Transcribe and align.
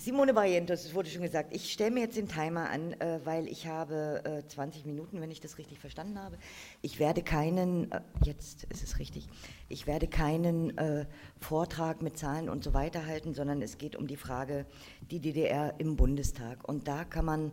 Simone 0.00 0.32
Barrientos, 0.32 0.84
es 0.84 0.94
wurde 0.94 1.10
schon 1.10 1.22
gesagt, 1.22 1.52
ich 1.52 1.72
stelle 1.72 1.90
mir 1.90 2.02
jetzt 2.02 2.16
den 2.16 2.28
Timer 2.28 2.70
an, 2.70 2.92
äh, 3.00 3.18
weil 3.24 3.48
ich 3.48 3.66
habe 3.66 4.22
äh, 4.24 4.46
20 4.46 4.86
Minuten, 4.86 5.20
wenn 5.20 5.32
ich 5.32 5.40
das 5.40 5.58
richtig 5.58 5.80
verstanden 5.80 6.20
habe. 6.20 6.38
Ich 6.82 7.00
werde 7.00 7.20
keinen, 7.20 7.90
äh, 7.90 8.00
jetzt 8.22 8.62
ist 8.70 8.84
es 8.84 9.00
richtig, 9.00 9.26
ich 9.68 9.88
werde 9.88 10.06
keinen 10.06 10.78
äh, 10.78 11.04
Vortrag 11.40 12.00
mit 12.00 12.16
Zahlen 12.16 12.48
und 12.48 12.62
so 12.62 12.74
weiter 12.74 13.06
halten, 13.06 13.34
sondern 13.34 13.60
es 13.60 13.76
geht 13.76 13.96
um 13.96 14.06
die 14.06 14.16
Frage, 14.16 14.66
die 15.10 15.18
DDR 15.18 15.74
im 15.78 15.96
Bundestag. 15.96 16.68
Und 16.68 16.86
da 16.86 17.04
kann 17.04 17.24
man 17.24 17.50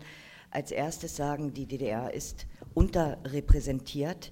als 0.51 0.69
erstes 0.69 1.15
sagen, 1.15 1.51
die 1.51 1.65
DDR 1.65 2.13
ist 2.13 2.45
unterrepräsentiert. 2.75 4.31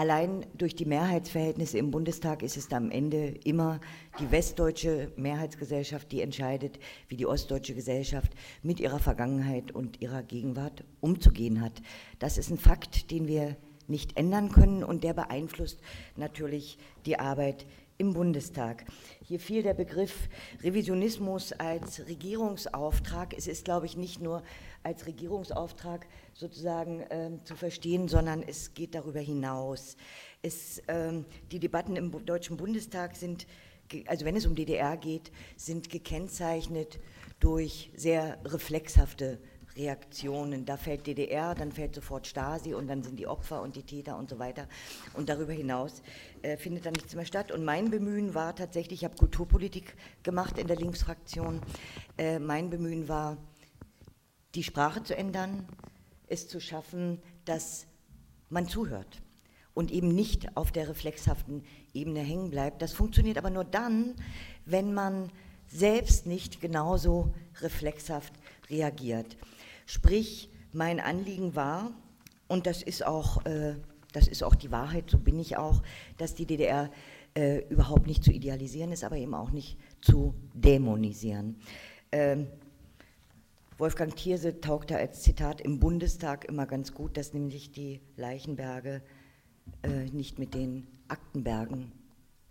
Allein 0.00 0.46
durch 0.54 0.74
die 0.74 0.86
Mehrheitsverhältnisse 0.86 1.76
im 1.76 1.90
Bundestag 1.90 2.42
ist 2.42 2.56
es 2.56 2.72
am 2.72 2.90
Ende 2.90 3.34
immer 3.44 3.82
die 4.18 4.30
westdeutsche 4.30 5.12
Mehrheitsgesellschaft, 5.16 6.10
die 6.10 6.22
entscheidet, 6.22 6.78
wie 7.08 7.18
die 7.18 7.26
ostdeutsche 7.26 7.74
Gesellschaft 7.74 8.32
mit 8.62 8.80
ihrer 8.80 8.98
Vergangenheit 8.98 9.72
und 9.72 10.00
ihrer 10.00 10.22
Gegenwart 10.22 10.84
umzugehen 11.02 11.60
hat. 11.60 11.82
Das 12.18 12.38
ist 12.38 12.48
ein 12.48 12.56
Fakt, 12.56 13.10
den 13.10 13.28
wir 13.28 13.56
nicht 13.88 14.16
ändern 14.16 14.50
können 14.50 14.84
und 14.84 15.04
der 15.04 15.12
beeinflusst 15.12 15.82
natürlich 16.16 16.78
die 17.04 17.18
Arbeit 17.18 17.66
im 18.00 18.14
Bundestag. 18.14 18.86
Hier 19.22 19.38
fiel 19.38 19.62
der 19.62 19.74
Begriff 19.74 20.30
Revisionismus 20.62 21.52
als 21.52 22.08
Regierungsauftrag. 22.08 23.36
Es 23.36 23.46
ist, 23.46 23.66
glaube 23.66 23.84
ich, 23.84 23.96
nicht 23.98 24.22
nur 24.22 24.42
als 24.82 25.06
Regierungsauftrag 25.06 26.06
sozusagen 26.32 27.02
äh, 27.02 27.30
zu 27.44 27.54
verstehen, 27.56 28.08
sondern 28.08 28.42
es 28.42 28.72
geht 28.72 28.94
darüber 28.94 29.20
hinaus. 29.20 29.98
Es, 30.40 30.78
äh, 30.86 31.12
die 31.52 31.58
Debatten 31.58 31.96
im 31.96 32.24
Deutschen 32.24 32.56
Bundestag 32.56 33.16
sind, 33.16 33.46
also 34.06 34.24
wenn 34.24 34.34
es 34.34 34.46
um 34.46 34.54
DDR 34.54 34.96
geht, 34.96 35.30
sind 35.56 35.90
gekennzeichnet 35.90 36.98
durch 37.38 37.90
sehr 37.94 38.38
reflexhafte 38.46 39.38
Reaktionen. 39.76 40.64
Da 40.64 40.76
fällt 40.76 41.06
DDR, 41.06 41.54
dann 41.54 41.72
fällt 41.72 41.94
sofort 41.94 42.26
Stasi 42.26 42.74
und 42.74 42.88
dann 42.88 43.02
sind 43.02 43.18
die 43.18 43.26
Opfer 43.26 43.62
und 43.62 43.76
die 43.76 43.82
Täter 43.82 44.16
und 44.16 44.28
so 44.28 44.38
weiter. 44.38 44.66
Und 45.14 45.28
darüber 45.28 45.52
hinaus 45.52 46.02
äh, 46.42 46.56
findet 46.56 46.86
dann 46.86 46.94
nichts 46.94 47.14
mehr 47.14 47.24
statt. 47.24 47.52
Und 47.52 47.64
mein 47.64 47.90
Bemühen 47.90 48.34
war 48.34 48.54
tatsächlich, 48.54 49.00
ich 49.00 49.04
habe 49.04 49.16
Kulturpolitik 49.16 49.94
gemacht 50.22 50.58
in 50.58 50.66
der 50.66 50.76
Linksfraktion, 50.76 51.60
äh, 52.18 52.38
mein 52.38 52.70
Bemühen 52.70 53.08
war, 53.08 53.36
die 54.54 54.64
Sprache 54.64 55.02
zu 55.02 55.16
ändern, 55.16 55.66
es 56.26 56.48
zu 56.48 56.60
schaffen, 56.60 57.22
dass 57.44 57.86
man 58.48 58.68
zuhört 58.68 59.22
und 59.74 59.90
eben 59.92 60.08
nicht 60.08 60.56
auf 60.56 60.72
der 60.72 60.88
reflexhaften 60.88 61.64
Ebene 61.94 62.20
hängen 62.20 62.50
bleibt. 62.50 62.82
Das 62.82 62.92
funktioniert 62.92 63.38
aber 63.38 63.50
nur 63.50 63.64
dann, 63.64 64.14
wenn 64.64 64.92
man 64.92 65.30
selbst 65.68 66.26
nicht 66.26 66.60
genauso 66.60 67.32
reflexhaft 67.60 68.32
reagiert. 68.68 69.36
Sprich, 69.90 70.48
mein 70.72 71.00
Anliegen 71.00 71.56
war, 71.56 71.90
und 72.46 72.68
das 72.68 72.80
ist 72.80 73.04
auch, 73.04 73.44
äh, 73.44 73.74
das 74.12 74.28
ist 74.28 74.44
auch 74.44 74.54
die 74.54 74.70
Wahrheit, 74.70 75.10
so 75.10 75.18
bin 75.18 75.36
ich 75.40 75.56
auch, 75.56 75.82
dass 76.16 76.36
die 76.36 76.46
DDR 76.46 76.92
äh, 77.34 77.64
überhaupt 77.70 78.06
nicht 78.06 78.22
zu 78.22 78.30
idealisieren 78.30 78.92
ist, 78.92 79.02
aber 79.02 79.16
eben 79.16 79.34
auch 79.34 79.50
nicht 79.50 79.76
zu 80.00 80.32
dämonisieren. 80.54 81.56
Ähm, 82.12 82.46
Wolfgang 83.78 84.14
Thierse 84.14 84.60
taugte 84.60 84.96
als 84.96 85.22
Zitat 85.22 85.60
im 85.60 85.80
Bundestag 85.80 86.44
immer 86.44 86.66
ganz 86.66 86.94
gut, 86.94 87.16
dass 87.16 87.34
nämlich 87.34 87.72
die 87.72 88.00
Leichenberge 88.16 89.02
äh, 89.82 90.04
nicht 90.12 90.38
mit 90.38 90.54
den 90.54 90.86
Aktenbergen 91.08 91.90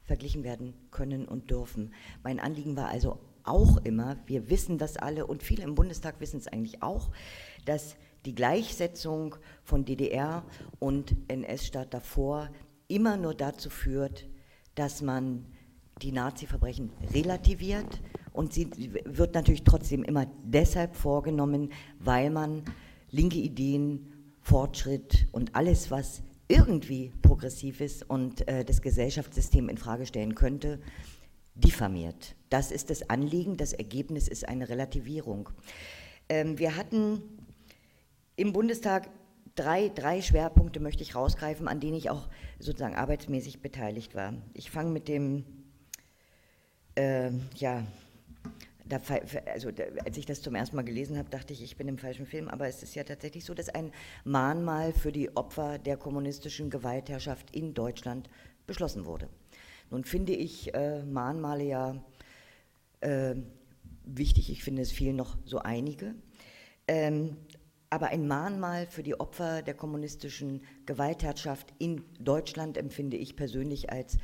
verglichen 0.03 0.43
werden 0.43 0.73
können 0.91 1.25
und 1.25 1.49
dürfen. 1.51 1.93
Mein 2.21 2.41
Anliegen 2.41 2.75
war 2.75 2.89
also 2.89 3.17
auch 3.49 3.77
immer, 3.77 4.17
wir 4.25 4.49
wissen 4.49 4.77
das 4.77 4.97
alle 4.97 5.25
und 5.25 5.43
viele 5.43 5.63
im 5.63 5.75
Bundestag 5.75 6.19
wissen 6.19 6.37
es 6.37 6.47
eigentlich 6.47 6.81
auch, 6.83 7.09
dass 7.65 7.95
die 8.25 8.35
Gleichsetzung 8.35 9.35
von 9.63 9.85
DDR 9.85 10.43
und 10.79 11.15
NS-Staat 11.27 11.93
davor 11.93 12.49
immer 12.87 13.17
nur 13.17 13.33
dazu 13.33 13.69
führt, 13.69 14.27
dass 14.75 15.01
man 15.01 15.45
die 16.01 16.11
Nazi-Verbrechen 16.11 16.91
relativiert 17.13 18.01
und 18.31 18.53
sie 18.53 18.69
wird 19.05 19.33
natürlich 19.33 19.63
trotzdem 19.63 20.03
immer 20.03 20.27
deshalb 20.43 20.95
vorgenommen, 20.95 21.71
weil 21.99 22.29
man 22.29 22.63
linke 23.11 23.37
Ideen, 23.37 24.13
Fortschritt 24.41 25.27
und 25.31 25.55
alles, 25.55 25.91
was 25.91 26.23
irgendwie 26.47 27.11
progressiv 27.21 27.81
ist 27.81 28.09
und 28.09 28.47
äh, 28.47 28.65
das 28.65 28.81
Gesellschaftssystem 28.81 29.69
in 29.69 29.77
Frage 29.77 30.05
stellen 30.05 30.35
könnte, 30.35 30.79
diffamiert. 31.55 32.35
Das 32.49 32.71
ist 32.71 32.89
das 32.89 33.09
Anliegen, 33.09 33.57
das 33.57 33.73
Ergebnis 33.73 34.27
ist 34.27 34.47
eine 34.47 34.69
Relativierung. 34.69 35.49
Ähm, 36.29 36.57
wir 36.57 36.75
hatten 36.75 37.21
im 38.35 38.53
Bundestag 38.53 39.09
drei, 39.55 39.89
drei 39.89 40.21
Schwerpunkte, 40.21 40.79
möchte 40.79 41.03
ich 41.03 41.15
rausgreifen, 41.15 41.67
an 41.67 41.79
denen 41.79 41.95
ich 41.95 42.09
auch 42.09 42.27
sozusagen 42.59 42.95
arbeitsmäßig 42.95 43.61
beteiligt 43.61 44.15
war. 44.15 44.33
Ich 44.53 44.71
fange 44.71 44.91
mit 44.91 45.07
dem 45.07 45.45
äh, 46.95 47.31
ja, 47.55 47.83
da, 48.85 48.99
also, 49.53 49.69
als 50.03 50.17
ich 50.17 50.25
das 50.25 50.41
zum 50.41 50.55
ersten 50.55 50.75
Mal 50.75 50.83
gelesen 50.83 51.17
habe, 51.17 51.29
dachte 51.29 51.53
ich, 51.53 51.61
ich 51.61 51.77
bin 51.77 51.87
im 51.87 51.99
falschen 51.99 52.25
Film, 52.25 52.47
aber 52.47 52.67
es 52.67 52.81
ist 52.81 52.95
ja 52.95 53.03
tatsächlich 53.03 53.45
so, 53.45 53.53
dass 53.53 53.69
ein 53.69 53.91
Mahnmal 54.23 54.93
für 54.93 55.11
die 55.11 55.35
Opfer 55.37 55.77
der 55.77 55.95
kommunistischen 55.95 56.69
Gewaltherrschaft 56.71 57.55
in 57.55 57.73
Deutschland 57.75 58.29
beschlossen 58.65 59.05
wurde. 59.05 59.29
Nun 59.91 60.03
finde 60.03 60.33
ich 60.33 60.73
äh, 60.73 61.03
Mahnmale 61.03 61.63
ja 61.63 62.03
äh, 63.01 63.35
wichtig, 64.03 64.51
ich 64.51 64.63
finde 64.63 64.81
es 64.81 64.91
fehlen 64.91 65.15
noch 65.15 65.37
so 65.45 65.59
einige. 65.59 66.15
Ähm, 66.87 67.37
aber 67.89 68.07
ein 68.07 68.27
Mahnmal 68.27 68.85
für 68.85 69.03
die 69.03 69.19
Opfer 69.19 69.61
der 69.61 69.73
kommunistischen 69.73 70.61
Gewaltherrschaft 70.85 71.73
in 71.79 72.03
Deutschland 72.19 72.77
empfinde 72.77 73.17
ich 73.17 73.35
persönlich 73.35 73.91
als 73.91 74.17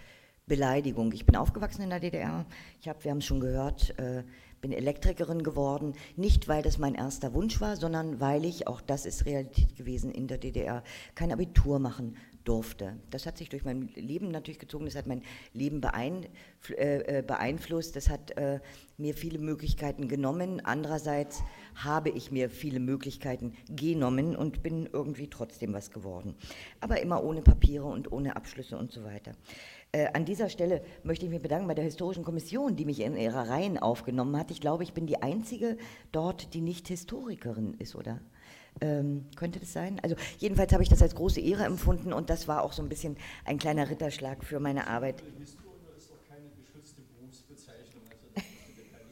Beleidigung. 0.46 1.12
Ich 1.14 1.26
bin 1.26 1.36
aufgewachsen 1.36 1.82
in 1.82 1.90
der 1.90 2.00
DDR. 2.00 2.46
Ich 2.80 2.88
habe, 2.88 3.04
wir 3.04 3.12
haben 3.12 3.18
es 3.18 3.26
schon 3.26 3.40
gehört, 3.40 3.98
äh, 3.98 4.24
bin 4.62 4.72
Elektrikerin 4.72 5.42
geworden, 5.42 5.94
nicht 6.16 6.48
weil 6.48 6.62
das 6.62 6.78
mein 6.78 6.94
erster 6.94 7.34
Wunsch 7.34 7.60
war, 7.62 7.76
sondern 7.76 8.20
weil 8.20 8.46
ich, 8.46 8.68
auch 8.68 8.82
das 8.82 9.08
ist 9.08 9.26
Realität 9.26 9.76
gewesen 9.76 10.12
in 10.12 10.28
der 10.28 10.38
DDR, 10.38 10.84
kein 11.16 11.32
Abitur 11.32 11.80
machen 11.80 12.16
durfte. 12.46 12.98
Das 13.10 13.26
hat 13.26 13.38
sich 13.38 13.50
durch 13.50 13.66
mein 13.66 13.90
Leben 13.96 14.30
natürlich 14.30 14.60
gezogen, 14.60 14.86
das 14.86 14.96
hat 14.96 15.08
mein 15.08 15.22
Leben 15.54 15.82
äh, 15.84 17.24
beeinflusst, 17.26 17.96
das 17.96 18.10
hat 18.10 18.32
äh, 18.38 18.60
mir 18.98 19.14
viele 19.14 19.40
Möglichkeiten 19.40 20.08
genommen. 20.08 20.62
Andererseits 20.64 21.44
habe 21.76 22.10
ich 22.10 22.32
mir 22.32 22.50
viele 22.50 22.80
Möglichkeiten 22.80 23.54
genommen 23.70 24.36
und 24.36 24.64
bin 24.64 24.88
irgendwie 24.92 25.28
trotzdem 25.28 25.74
was 25.74 25.92
geworden. 25.92 26.36
Aber 26.80 27.02
immer 27.02 27.24
ohne 27.24 27.42
Papiere 27.42 27.86
und 27.86 28.12
ohne 28.12 28.36
Abschlüsse 28.36 28.78
und 28.78 28.92
so 28.92 29.04
weiter. 29.04 29.34
Äh, 29.92 30.08
an 30.14 30.26
dieser 30.26 30.50
Stelle 30.50 30.84
möchte 31.04 31.26
ich 31.26 31.32
mich 31.32 31.42
bedanken 31.42 31.68
bei 31.68 31.74
der 31.74 31.84
Historischen 31.84 32.24
Kommission, 32.24 32.76
die 32.76 32.86
mich 32.86 33.00
in 33.00 33.18
ihrer 33.18 33.50
Reihen 33.50 33.78
aufgenommen 33.78 34.38
hat. 34.38 34.52
Ich 34.52 34.62
glaube, 34.62 34.84
ich 34.84 34.94
bin 34.94 35.08
die 35.08 35.22
Einzige 35.22 35.78
dort, 36.12 36.54
die 36.54 36.62
nicht 36.62 36.88
Historikerin 36.88 37.76
ist, 37.80 37.96
oder? 37.96 38.20
Ähm, 38.82 39.26
könnte 39.36 39.60
das 39.60 39.72
sein? 39.72 40.00
Also 40.04 40.16
jedenfalls 40.38 40.74
habe 40.74 40.84
ich 40.84 40.90
das 40.90 41.02
als 41.02 41.16
große 41.16 41.40
Ehre 41.40 41.64
empfunden 41.64 42.12
und 42.12 42.30
das 42.30 42.48
war 42.48 42.64
auch 42.64 42.74
so 42.74 42.82
ein 42.82 42.90
bisschen 42.90 43.16
ein 43.46 43.58
kleiner 43.58 43.90
Ritterschlag 43.90 44.44
für 44.44 44.60
meine 44.60 44.88
Arbeit. 44.88 45.24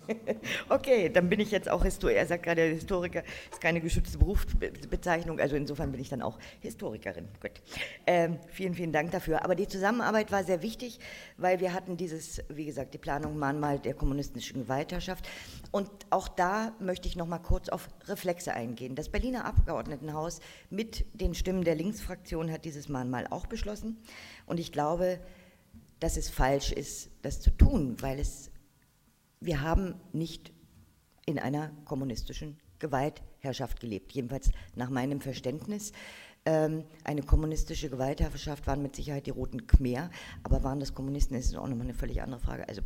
Okay, 0.69 1.09
dann 1.09 1.30
bin 1.30 1.40
ich 1.40 1.52
jetzt 1.52 1.69
auch 1.69 1.84
Historiker. 1.84 2.19
Er 2.19 2.28
sagt 2.28 2.44
gerade, 2.44 2.62
Historiker 2.64 3.24
ist 3.52 3.62
keine 3.62 3.81
geschützte 3.81 4.18
Berufsbezeichnung, 4.18 5.40
also 5.40 5.56
insofern 5.56 5.91
bin 5.91 6.02
ich 6.02 6.09
dann 6.09 6.22
auch 6.22 6.38
Historikerin. 6.62 7.28
Gut. 7.41 7.52
Ähm, 8.06 8.40
vielen, 8.47 8.74
vielen 8.74 8.91
Dank 8.91 9.12
dafür. 9.12 9.44
Aber 9.44 9.56
die 9.56 9.68
Zusammenarbeit 9.68 10.31
war 10.31 10.44
sehr 10.44 10.62
wichtig, 10.62 11.00
weil 11.38 11.59
wir 11.59 11.74
hatten 11.74 11.97
dieses, 11.97 12.41
wie 12.50 12.66
gesagt, 12.66 12.94
die 12.94 12.97
Planung 12.97 13.38
Mahnmal 13.38 13.80
der 13.80 13.94
kommunistischen 13.94 14.64
Gewaltherrschaft. 14.64 15.28
Und 15.72 15.90
auch 16.09 16.28
da 16.28 16.74
möchte 16.80 17.08
ich 17.08 17.16
noch 17.16 17.28
mal 17.28 17.40
kurz 17.40 17.70
auf 17.70 17.90
Reflexe 18.08 18.53
eingehen. 18.53 18.96
Das 18.96 19.09
Berliner 19.09 19.46
Abgeordnetenhaus 19.46 20.40
mit 20.70 21.05
den 21.14 21.34
Stimmen 21.34 21.64
der 21.64 21.76
Linksfraktion 21.76 22.52
hat 22.52 22.66
dieses 22.66 22.90
Mahnmal 22.90 23.28
auch 23.29 23.47
beschlossen. 23.47 23.97
Und 24.46 24.59
ich 24.59 24.72
glaube, 24.72 25.20
dass 26.00 26.17
es 26.17 26.29
falsch 26.29 26.72
ist, 26.72 27.09
das 27.22 27.40
zu 27.40 27.50
tun, 27.50 27.96
weil 28.02 28.20
es 28.20 28.52
wir 29.45 29.61
haben 29.61 29.95
nicht 30.11 30.53
in 31.25 31.40
einer 31.40 31.72
kommunistischen 31.85 32.57
Gewaltherrschaft 32.79 33.79
gelebt, 33.79 34.11
jedenfalls 34.11 34.51
nach 34.75 34.90
meinem 34.90 35.22
Verständnis. 35.22 35.93
Ähm, 36.45 36.84
eine 37.05 37.23
kommunistische 37.23 37.90
Gewaltherrschaft 37.90 38.67
waren 38.67 38.81
mit 38.81 38.95
Sicherheit 38.95 39.25
die 39.25 39.31
Roten 39.31 39.66
Khmer, 39.66 40.09
aber 40.43 40.63
waren 40.63 40.81
das 40.81 40.93
Kommunisten, 40.93 41.37
das 41.37 41.45
ist 41.45 41.55
auch 41.55 41.67
nochmal 41.67 41.85
eine 41.85 41.93
völlig 41.93 42.22
andere 42.22 42.41
Frage. 42.41 42.67
Also, 42.67 42.81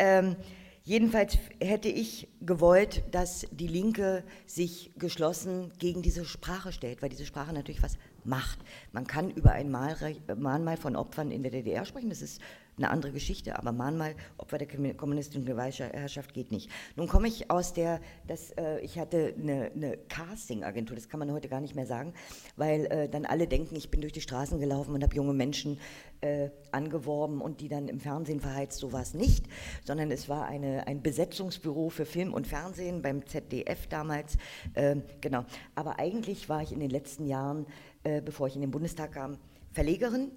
ähm, 0.00 0.34
jedenfalls 0.82 1.38
hätte 1.60 1.88
ich 1.88 2.26
gewollt, 2.40 3.04
dass 3.12 3.46
die 3.52 3.68
Linke 3.68 4.24
sich 4.46 4.90
geschlossen 4.98 5.72
gegen 5.78 6.02
diese 6.02 6.24
Sprache 6.24 6.72
stellt, 6.72 7.00
weil 7.00 7.10
diese 7.10 7.26
Sprache 7.26 7.52
natürlich 7.52 7.84
was 7.84 7.98
macht. 8.24 8.58
Man 8.90 9.06
kann 9.06 9.30
über 9.30 9.52
ein 9.52 9.70
Mahnmal 9.70 10.76
von 10.76 10.96
Opfern 10.96 11.30
in 11.30 11.42
der 11.42 11.52
DDR 11.52 11.84
sprechen, 11.84 12.10
das 12.10 12.22
ist 12.22 12.40
eine 12.78 12.90
andere 12.90 13.12
Geschichte, 13.12 13.58
aber 13.58 13.72
Mahnmal 13.72 14.14
Opfer 14.38 14.58
der 14.58 14.94
kommunistischen 14.94 15.44
Gewaltherrschaft 15.44 16.32
geht 16.32 16.50
nicht. 16.50 16.70
Nun 16.96 17.08
komme 17.08 17.28
ich 17.28 17.50
aus 17.50 17.74
der, 17.74 18.00
das, 18.26 18.52
äh, 18.52 18.80
ich 18.80 18.98
hatte 18.98 19.34
eine, 19.38 19.70
eine 19.74 19.96
Casting-Agentur, 20.08 20.96
das 20.96 21.08
kann 21.08 21.20
man 21.20 21.32
heute 21.32 21.48
gar 21.48 21.60
nicht 21.60 21.74
mehr 21.74 21.86
sagen, 21.86 22.14
weil 22.56 22.86
äh, 22.86 23.08
dann 23.08 23.26
alle 23.26 23.46
denken, 23.46 23.76
ich 23.76 23.90
bin 23.90 24.00
durch 24.00 24.12
die 24.12 24.20
Straßen 24.20 24.58
gelaufen 24.58 24.94
und 24.94 25.02
habe 25.02 25.14
junge 25.14 25.34
Menschen 25.34 25.78
äh, 26.20 26.50
angeworben 26.72 27.40
und 27.40 27.60
die 27.60 27.68
dann 27.68 27.88
im 27.88 28.00
Fernsehen 28.00 28.40
verheizt, 28.40 28.78
so 28.78 28.92
war 28.92 29.02
es 29.02 29.14
nicht, 29.14 29.46
sondern 29.84 30.10
es 30.10 30.28
war 30.28 30.46
eine, 30.46 30.86
ein 30.86 31.02
Besetzungsbüro 31.02 31.90
für 31.90 32.06
Film 32.06 32.32
und 32.34 32.46
Fernsehen 32.46 33.02
beim 33.02 33.26
ZDF 33.26 33.86
damals, 33.88 34.36
äh, 34.74 34.96
genau. 35.20 35.44
Aber 35.74 35.98
eigentlich 35.98 36.48
war 36.48 36.62
ich 36.62 36.72
in 36.72 36.80
den 36.80 36.90
letzten 36.90 37.26
Jahren, 37.26 37.66
äh, 38.04 38.20
bevor 38.20 38.46
ich 38.46 38.54
in 38.54 38.60
den 38.60 38.70
Bundestag 38.70 39.12
kam, 39.12 39.38
Verlegerin 39.72 40.30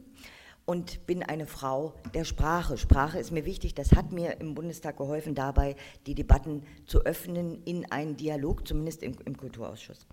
und 0.66 1.06
bin 1.06 1.24
eine 1.24 1.48
Frau 1.48 1.94
der 2.14 2.24
Sprache. 2.24 2.78
Sprache 2.78 3.20
ist 3.20 3.32
mir 3.32 3.46
wichtig, 3.46 3.74
das 3.74 3.94
hat 3.94 4.12
mir 4.12 4.40
im 4.40 4.56
Bundestag 4.56 4.98
geholfen, 4.98 5.36
dabei 5.36 5.76
die 6.06 6.16
Debatten 6.16 6.64
zu 6.86 7.02
öffnen 7.02 7.64
in 7.64 7.92
einen 7.92 8.18
Dialog, 8.18 8.68
zumindest 8.68 9.04
im, 9.04 9.16
im 9.26 9.38
Kulturausschuss. 9.38 10.08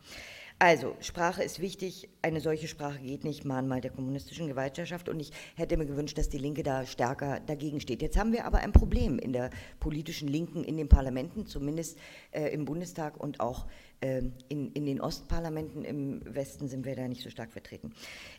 Also, 0.60 0.96
Sprache 0.98 1.44
ist 1.44 1.60
wichtig, 1.60 2.08
eine 2.20 2.40
solche 2.40 2.66
Sprache 2.66 2.98
geht 2.98 3.22
nicht, 3.22 3.44
Mahnmal 3.44 3.80
der 3.80 3.92
kommunistischen 3.92 4.48
Gewaltherrschaft 4.48 5.08
und 5.08 5.20
ich 5.20 5.30
hätte 5.54 5.76
mir 5.76 5.86
gewünscht, 5.86 6.18
dass 6.18 6.28
die 6.28 6.38
Linke 6.38 6.64
da 6.64 6.84
stärker 6.84 7.38
dagegen 7.38 7.80
steht. 7.80 8.02
Jetzt 8.02 8.18
haben 8.18 8.32
wir 8.32 8.44
aber 8.44 8.58
ein 8.58 8.72
Problem 8.72 9.20
in 9.20 9.32
der 9.32 9.50
politischen 9.78 10.26
Linken 10.26 10.64
in 10.64 10.76
den 10.76 10.88
Parlamenten, 10.88 11.46
zumindest 11.46 11.96
äh, 12.32 12.52
im 12.52 12.64
Bundestag 12.64 13.22
und 13.22 13.38
auch 13.38 13.68
äh, 14.00 14.22
in, 14.48 14.72
in 14.72 14.84
den 14.84 15.00
Ostparlamenten, 15.00 15.84
im 15.84 16.22
Westen 16.24 16.66
sind 16.66 16.84
wir 16.84 16.96
da 16.96 17.06
nicht 17.06 17.22
so 17.22 17.30
stark 17.30 17.52
vertreten. 17.52 17.92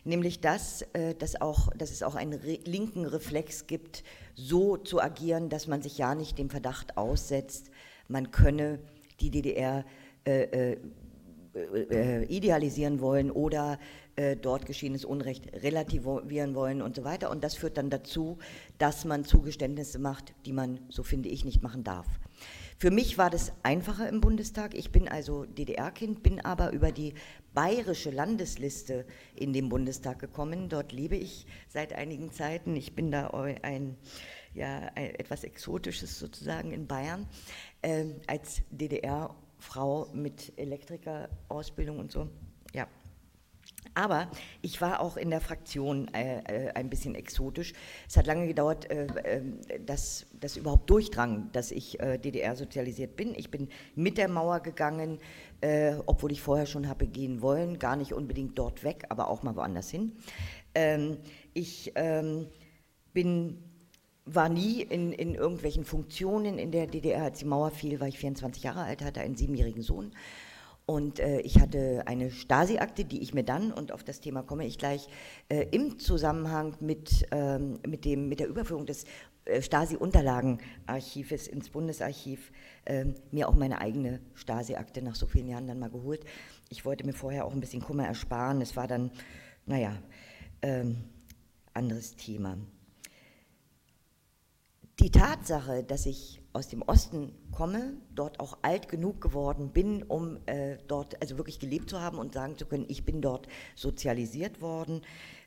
Nämlich 0.04 0.40
das, 0.40 0.82
äh, 0.92 1.14
dass, 1.14 1.40
auch, 1.40 1.74
dass 1.74 1.90
es 1.90 2.02
auch 2.02 2.16
einen 2.16 2.34
re 2.34 2.58
linken 2.66 3.06
Reflex 3.06 3.66
gibt, 3.66 4.04
so 4.34 4.76
zu 4.76 5.00
agieren, 5.00 5.48
dass 5.48 5.68
man 5.68 5.80
sich 5.80 5.96
ja 5.96 6.14
nicht 6.14 6.36
dem 6.36 6.50
Verdacht 6.50 6.98
aussetzt, 6.98 7.70
man 8.08 8.30
könne 8.30 8.78
die 9.20 9.30
DDR 9.30 9.86
äh, 10.24 10.76
äh 11.54 12.20
äh, 12.20 12.24
idealisieren 12.24 13.00
wollen 13.00 13.30
oder 13.30 13.78
äh, 14.16 14.36
dort 14.36 14.66
geschehenes 14.66 15.04
Unrecht 15.04 15.52
relativieren 15.62 16.54
wollen 16.54 16.82
und 16.82 16.96
so 16.96 17.04
weiter. 17.04 17.30
Und 17.30 17.42
das 17.42 17.54
führt 17.54 17.76
dann 17.76 17.90
dazu, 17.90 18.38
dass 18.78 19.04
man 19.04 19.24
Zugeständnisse 19.24 19.98
macht, 19.98 20.34
die 20.46 20.52
man, 20.52 20.80
so 20.88 21.02
finde 21.02 21.28
ich, 21.28 21.44
nicht 21.44 21.62
machen 21.62 21.84
darf. 21.84 22.06
Für 22.76 22.90
mich 22.90 23.18
war 23.18 23.28
das 23.28 23.52
einfacher 23.62 24.08
im 24.08 24.20
Bundestag. 24.20 24.74
Ich 24.74 24.90
bin 24.90 25.06
also 25.06 25.44
DDR-Kind, 25.44 26.22
bin 26.22 26.40
aber 26.40 26.72
über 26.72 26.92
die 26.92 27.14
bayerische 27.52 28.10
Landesliste 28.10 29.04
in 29.34 29.52
den 29.52 29.68
Bundestag 29.68 30.18
gekommen. 30.18 30.68
Dort 30.68 30.92
lebe 30.92 31.16
ich 31.16 31.46
seit 31.68 31.92
einigen 31.92 32.32
Zeiten. 32.32 32.76
Ich 32.76 32.94
bin 32.94 33.10
da 33.10 33.28
ein, 33.28 33.96
ja, 34.54 34.90
ein, 34.94 35.14
etwas 35.16 35.44
Exotisches 35.44 36.18
sozusagen 36.18 36.72
in 36.72 36.86
Bayern 36.86 37.26
äh, 37.82 38.06
als 38.26 38.62
DDR- 38.70 39.34
Frau 39.60 40.08
mit 40.12 40.52
Elektrikerausbildung 40.56 41.98
und 41.98 42.10
so. 42.10 42.28
Ja. 42.74 42.86
Aber 43.94 44.30
ich 44.62 44.80
war 44.80 45.00
auch 45.00 45.16
in 45.16 45.30
der 45.30 45.40
Fraktion 45.40 46.08
äh, 46.14 46.68
äh, 46.68 46.72
ein 46.74 46.90
bisschen 46.90 47.14
exotisch. 47.14 47.72
Es 48.08 48.16
hat 48.16 48.26
lange 48.26 48.46
gedauert, 48.46 48.90
äh, 48.90 49.06
ähm, 49.24 49.58
dass 49.84 50.26
das 50.38 50.56
überhaupt 50.56 50.88
durchdrang, 50.88 51.50
dass 51.52 51.70
ich 51.70 52.00
äh, 52.00 52.18
DDR 52.18 52.56
sozialisiert 52.56 53.16
bin. 53.16 53.34
Ich 53.34 53.50
bin 53.50 53.68
mit 53.94 54.16
der 54.16 54.28
Mauer 54.28 54.60
gegangen, 54.60 55.18
äh, 55.60 55.94
obwohl 56.06 56.32
ich 56.32 56.40
vorher 56.40 56.66
schon 56.66 56.88
habe 56.88 57.06
gehen 57.06 57.42
wollen, 57.42 57.78
gar 57.78 57.96
nicht 57.96 58.12
unbedingt 58.12 58.58
dort 58.58 58.84
weg, 58.84 59.04
aber 59.08 59.28
auch 59.28 59.42
mal 59.42 59.56
woanders 59.56 59.90
hin. 59.90 60.12
Ähm, 60.74 61.18
ich 61.52 61.92
ähm, 61.96 62.46
bin 63.12 63.58
war 64.24 64.48
nie 64.48 64.82
in, 64.82 65.12
in 65.12 65.34
irgendwelchen 65.34 65.84
Funktionen 65.84 66.58
in 66.58 66.70
der 66.70 66.86
DDR. 66.86 67.24
Als 67.24 67.38
die 67.40 67.44
Mauer 67.44 67.70
fiel, 67.70 68.00
war 68.00 68.08
ich 68.08 68.18
24 68.18 68.62
Jahre 68.62 68.82
alt, 68.82 69.02
hatte 69.02 69.20
einen 69.20 69.36
siebenjährigen 69.36 69.82
Sohn. 69.82 70.12
Und 70.86 71.20
äh, 71.20 71.40
ich 71.42 71.60
hatte 71.60 72.02
eine 72.06 72.32
Stasi-Akte, 72.32 73.04
die 73.04 73.22
ich 73.22 73.32
mir 73.32 73.44
dann, 73.44 73.72
und 73.72 73.92
auf 73.92 74.02
das 74.02 74.20
Thema 74.20 74.42
komme 74.42 74.66
ich 74.66 74.76
gleich, 74.76 75.06
äh, 75.48 75.66
im 75.70 76.00
Zusammenhang 76.00 76.74
mit, 76.80 77.26
ähm, 77.30 77.78
mit, 77.86 78.04
dem, 78.04 78.28
mit 78.28 78.40
der 78.40 78.48
Überführung 78.48 78.86
des 78.86 79.04
äh, 79.44 79.62
Stasi-Unterlagenarchives 79.62 81.46
ins 81.46 81.70
Bundesarchiv 81.70 82.50
äh, 82.86 83.04
mir 83.30 83.48
auch 83.48 83.54
meine 83.54 83.80
eigene 83.80 84.20
Stasi-Akte 84.34 85.00
nach 85.02 85.14
so 85.14 85.26
vielen 85.26 85.48
Jahren 85.48 85.68
dann 85.68 85.78
mal 85.78 85.90
geholt. 85.90 86.24
Ich 86.70 86.84
wollte 86.84 87.06
mir 87.06 87.12
vorher 87.12 87.44
auch 87.44 87.52
ein 87.52 87.60
bisschen 87.60 87.82
Kummer 87.82 88.06
ersparen. 88.06 88.60
Es 88.60 88.74
war 88.74 88.88
dann, 88.88 89.12
naja, 89.66 89.96
ähm, 90.62 91.04
anderes 91.72 92.16
Thema. 92.16 92.56
Die 95.00 95.10
Tatsache, 95.10 95.82
dass 95.82 96.04
ich 96.04 96.42
aus 96.52 96.68
dem 96.68 96.82
Osten 96.82 97.32
komme, 97.52 97.94
dort 98.14 98.38
auch 98.38 98.58
alt 98.60 98.86
genug 98.86 99.22
geworden 99.22 99.70
bin, 99.70 100.02
um 100.02 100.36
äh, 100.44 100.76
dort 100.88 101.18
also 101.22 101.38
wirklich 101.38 101.58
gelebt 101.58 101.88
zu 101.88 102.02
haben 102.02 102.18
und 102.18 102.34
sagen 102.34 102.58
zu 102.58 102.66
können, 102.66 102.84
ich 102.86 103.06
bin 103.06 103.22
dort 103.22 103.48
sozialisiert 103.74 104.60
worden, 104.60 105.00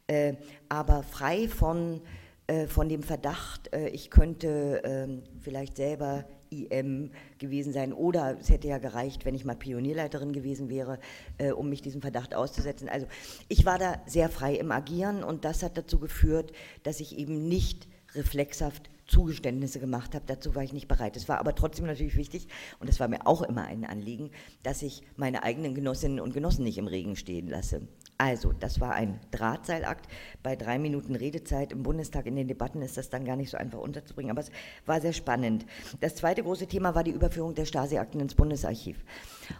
äh, 0.07 0.33
aber 0.69 1.03
frei 1.03 1.47
von, 1.47 2.01
äh, 2.47 2.65
von 2.65 2.89
dem 2.89 3.03
Verdacht, 3.03 3.71
äh, 3.75 3.89
ich 3.89 4.09
könnte 4.09 4.81
ähm, 4.85 5.21
vielleicht 5.39 5.77
selber 5.77 6.25
IM 6.49 7.11
gewesen 7.37 7.73
sein 7.73 7.93
oder 7.93 8.39
es 8.39 8.49
hätte 8.49 8.67
ja 8.67 8.79
gereicht, 8.79 9.23
wenn 9.23 9.35
ich 9.35 9.45
mal 9.45 9.55
Pionierleiterin 9.55 10.33
gewesen 10.33 10.67
wäre, 10.67 10.97
äh, 11.37 11.51
um 11.51 11.69
mich 11.69 11.83
diesem 11.83 12.01
Verdacht 12.01 12.33
auszusetzen. 12.33 12.89
Also 12.89 13.05
ich 13.49 13.65
war 13.65 13.77
da 13.77 14.01
sehr 14.07 14.29
frei 14.29 14.55
im 14.55 14.71
Agieren 14.71 15.23
und 15.23 15.45
das 15.45 15.61
hat 15.61 15.77
dazu 15.77 15.99
geführt, 15.99 16.53
dass 16.81 16.99
ich 16.99 17.19
eben 17.19 17.47
nicht 17.47 17.87
reflexhaft 18.15 18.89
Zugeständnisse 19.07 19.79
gemacht 19.79 20.15
habe. 20.15 20.25
Dazu 20.27 20.55
war 20.55 20.63
ich 20.63 20.73
nicht 20.73 20.87
bereit. 20.87 21.15
Es 21.17 21.27
war 21.29 21.39
aber 21.39 21.55
trotzdem 21.55 21.85
natürlich 21.85 22.15
wichtig, 22.15 22.47
und 22.79 22.87
das 22.89 22.99
war 22.99 23.07
mir 23.07 23.27
auch 23.27 23.41
immer 23.41 23.65
ein 23.65 23.85
Anliegen, 23.85 24.31
dass 24.63 24.81
ich 24.81 25.03
meine 25.15 25.43
eigenen 25.43 25.75
Genossinnen 25.75 26.19
und 26.19 26.33
Genossen 26.33 26.63
nicht 26.63 26.77
im 26.77 26.87
Regen 26.87 27.15
stehen 27.15 27.47
lasse. 27.47 27.87
Also, 28.17 28.53
das 28.53 28.79
war 28.79 28.93
ein 28.93 29.19
Drahtseilakt. 29.31 30.07
Bei 30.43 30.55
drei 30.55 30.77
Minuten 30.77 31.15
Redezeit 31.15 31.71
im 31.71 31.83
Bundestag 31.83 32.25
in 32.27 32.35
den 32.35 32.47
Debatten 32.47 32.81
ist 32.81 32.95
das 32.95 33.09
dann 33.09 33.25
gar 33.25 33.35
nicht 33.35 33.49
so 33.49 33.57
einfach 33.57 33.79
unterzubringen, 33.79 34.31
aber 34.31 34.41
es 34.41 34.51
war 34.85 35.01
sehr 35.01 35.13
spannend. 35.13 35.65
Das 35.99 36.15
zweite 36.15 36.43
große 36.43 36.67
Thema 36.67 36.93
war 36.95 37.03
die 37.03 37.11
Überführung 37.11 37.55
der 37.55 37.65
Stasi-Akten 37.65 38.19
ins 38.19 38.35
Bundesarchiv. 38.35 39.03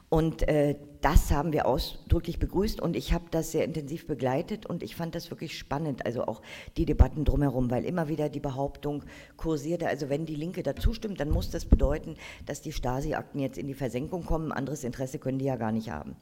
Und 0.09 0.47
äh, 0.47 0.75
das 1.01 1.31
haben 1.31 1.51
wir 1.51 1.65
ausdrücklich 1.65 2.39
begrüßt 2.39 2.79
und 2.79 2.95
ich 2.95 3.11
habe 3.11 3.25
das 3.31 3.51
sehr 3.51 3.65
intensiv 3.65 4.07
begleitet 4.07 4.65
und 4.65 4.83
ich 4.83 4.95
fand 4.95 5.15
das 5.15 5.29
wirklich 5.31 5.57
spannend, 5.57 6.05
also 6.05 6.25
auch 6.25 6.41
die 6.77 6.85
Debatten 6.85 7.25
drumherum, 7.25 7.71
weil 7.71 7.83
immer 7.83 8.07
wieder 8.07 8.29
die 8.29 8.39
Behauptung 8.39 9.03
kursierte, 9.35 9.87
also 9.87 10.09
wenn 10.09 10.25
die 10.25 10.35
Linke 10.35 10.63
dazu 10.63 10.93
stimmt, 10.93 11.19
dann 11.19 11.29
muss 11.29 11.49
das 11.49 11.65
bedeuten, 11.65 12.15
dass 12.45 12.61
die 12.61 12.71
Stasi-Akten 12.71 13.39
jetzt 13.39 13.57
in 13.57 13.67
die 13.67 13.73
Versenkung 13.73 14.25
kommen, 14.25 14.51
anderes 14.51 14.83
Interesse 14.83 15.19
können 15.19 15.39
die 15.39 15.45
ja 15.45 15.55
gar 15.55 15.71
nicht 15.71 15.89
haben. 15.89 16.15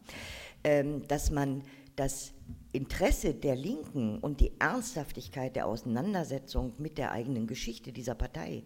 Ähm, 0.64 1.08
dass 1.08 1.32
man 1.32 1.64
das 1.96 2.34
Interesse 2.72 3.34
der 3.34 3.56
Linken 3.56 4.20
und 4.20 4.40
die 4.40 4.54
Ernsthaftigkeit 4.60 5.56
der 5.56 5.68
Auseinandersetzung 5.68 6.74
mit 6.78 6.98
der 6.98 7.12
eigenen 7.12 7.48
Geschichte 7.48 7.92
dieser 7.92 8.16
Partei 8.16 8.64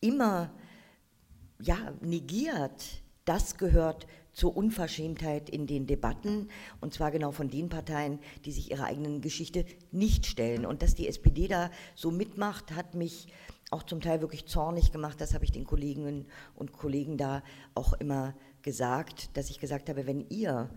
immer 0.00 0.50
ja, 1.60 1.94
negiert, 2.00 3.02
das 3.24 3.56
gehört 3.56 4.06
zur 4.32 4.56
Unverschämtheit 4.56 5.48
in 5.48 5.66
den 5.66 5.86
Debatten, 5.86 6.48
und 6.80 6.92
zwar 6.92 7.10
genau 7.10 7.30
von 7.30 7.48
den 7.48 7.68
Parteien, 7.68 8.18
die 8.44 8.52
sich 8.52 8.70
ihrer 8.70 8.84
eigenen 8.84 9.20
Geschichte 9.20 9.64
nicht 9.92 10.26
stellen. 10.26 10.66
Und 10.66 10.82
dass 10.82 10.94
die 10.94 11.08
SPD 11.08 11.46
da 11.48 11.70
so 11.94 12.10
mitmacht, 12.10 12.72
hat 12.72 12.94
mich 12.94 13.28
auch 13.70 13.84
zum 13.84 14.00
Teil 14.00 14.20
wirklich 14.20 14.46
zornig 14.46 14.92
gemacht. 14.92 15.20
Das 15.20 15.34
habe 15.34 15.44
ich 15.44 15.52
den 15.52 15.64
Kolleginnen 15.64 16.26
und 16.54 16.72
Kollegen 16.72 17.16
da 17.16 17.42
auch 17.74 17.92
immer 17.94 18.34
gesagt, 18.62 19.36
dass 19.36 19.50
ich 19.50 19.60
gesagt 19.60 19.88
habe, 19.88 20.06
wenn 20.06 20.28
ihr 20.28 20.68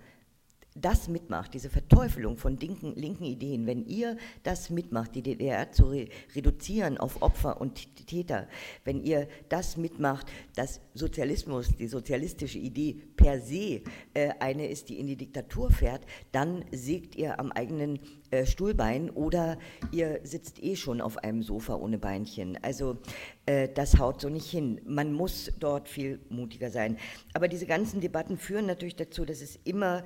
das 0.81 1.07
mitmacht, 1.07 1.53
diese 1.53 1.69
Verteufelung 1.69 2.37
von 2.37 2.57
linken, 2.57 2.93
linken, 2.95 3.25
Ideen, 3.25 3.65
wenn 3.65 3.85
ihr 3.85 4.17
das 4.43 4.69
mitmacht, 4.69 5.15
die 5.15 5.21
DDR 5.21 5.71
zu 5.71 5.89
re 5.89 6.07
reduzieren 6.35 6.97
auf 6.97 7.21
Opfer 7.21 7.59
und 7.59 8.07
Täter, 8.07 8.47
wenn 8.83 9.03
ihr 9.03 9.27
das 9.49 9.77
mitmacht, 9.77 10.27
dass 10.55 10.81
Sozialismus, 10.93 11.75
die 11.77 11.87
sozialistische 11.87 12.59
Idee 12.59 13.01
per 13.15 13.39
se 13.39 13.81
äh, 14.13 14.29
eine 14.39 14.67
ist, 14.67 14.89
die 14.89 14.99
in 14.99 15.07
die 15.07 15.15
Diktatur 15.15 15.71
fährt, 15.71 16.05
dann 16.31 16.63
sägt 16.71 17.15
ihr 17.15 17.39
am 17.39 17.51
eigenen 17.51 17.99
äh, 18.29 18.45
Stuhlbein 18.45 19.09
oder 19.09 19.57
ihr 19.91 20.19
sitzt 20.23 20.61
eh 20.61 20.75
schon 20.75 21.01
auf 21.01 21.17
einem 21.17 21.43
Sofa 21.43 21.75
ohne 21.75 21.97
Beinchen. 21.97 22.57
Also 22.61 22.97
äh, 23.45 23.69
das 23.69 23.97
haut 23.97 24.19
so 24.19 24.29
nicht 24.29 24.49
hin. 24.49 24.81
Man 24.85 25.13
muss 25.13 25.51
dort 25.59 25.87
viel 25.87 26.19
mutiger 26.29 26.69
sein. 26.69 26.97
Aber 27.33 27.47
diese 27.47 27.65
ganzen 27.65 28.01
Debatten 28.01 28.37
führen 28.37 28.65
natürlich 28.65 28.95
dazu, 28.97 29.23
dass 29.23 29.41
es 29.41 29.57
immer 29.63 30.03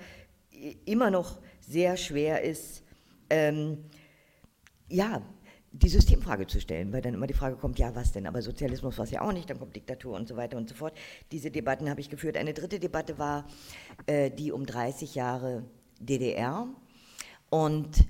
immer 0.86 1.12
noch 1.12 1.40
sehr 1.60 1.98
schwer 1.98 2.42
ist, 2.42 2.84
ähm, 3.30 3.86
ja, 4.90 5.22
die 5.74 5.88
Systemfrage 5.88 6.48
zu 6.48 6.60
stellen, 6.60 6.92
weil 6.92 7.02
dann 7.02 7.14
immer 7.14 7.28
die 7.28 7.34
Frage 7.34 7.56
kommt, 7.56 7.80
ja, 7.80 7.96
was 7.96 8.12
denn? 8.12 8.28
Aber 8.28 8.42
Sozialismus 8.42 8.98
war 8.98 9.06
es 9.06 9.12
ja 9.12 9.22
auch 9.22 9.32
nicht, 9.32 9.50
dann 9.50 9.58
kommt 9.58 9.76
Diktatur 9.76 10.16
und 10.16 10.28
so 10.28 10.36
weiter 10.36 10.58
und 10.58 10.68
so 10.68 10.76
fort. 10.76 10.98
Diese 11.32 11.50
Debatten 11.50 11.90
habe 11.90 12.02
ich 12.02 12.10
geführt. 12.10 12.36
Eine 12.36 12.54
dritte 12.54 12.80
Debatte 12.80 13.18
war 13.18 13.48
äh, 14.06 14.30
die 14.30 14.52
um 14.52 14.66
30 14.66 15.16
Jahre 15.16 15.64
DDR. 16.00 16.68
Und 17.50 18.06